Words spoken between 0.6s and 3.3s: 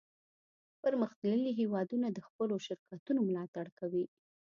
پرمختللي هیوادونه د خپلو شرکتونو